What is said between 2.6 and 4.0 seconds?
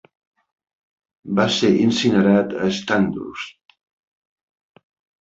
a Sandhurst.